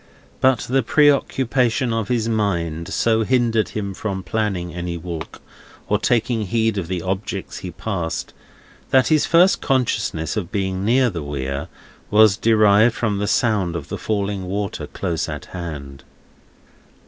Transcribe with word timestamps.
But 0.39 0.61
the 0.61 0.81
preoccupation 0.81 1.93
of 1.93 2.07
his 2.07 2.27
mind 2.27 2.87
so 2.91 3.21
hindered 3.21 3.69
him 3.77 3.93
from 3.93 4.23
planning 4.23 4.73
any 4.73 4.97
walk, 4.97 5.43
or 5.87 5.99
taking 5.99 6.47
heed 6.47 6.79
of 6.79 6.87
the 6.87 7.03
objects 7.03 7.59
he 7.59 7.69
passed, 7.69 8.33
that 8.89 9.09
his 9.09 9.27
first 9.27 9.61
consciousness 9.61 10.35
of 10.35 10.51
being 10.51 10.83
near 10.83 11.11
the 11.11 11.21
Weir, 11.21 11.67
was 12.09 12.35
derived 12.35 12.95
from 12.95 13.19
the 13.19 13.27
sound 13.27 13.75
of 13.75 13.89
the 13.89 13.97
falling 13.99 14.45
water 14.45 14.87
close 14.87 15.29
at 15.29 15.45
hand. 15.53 16.03